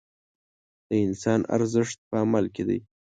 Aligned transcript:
د 0.89 0.91
انسان 1.05 1.39
ارزښت 1.55 1.97
په 2.09 2.15
عمل 2.23 2.45
کې 2.55 2.63
دی. 2.69 2.79